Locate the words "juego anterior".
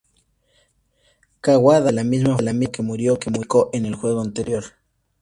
3.93-4.63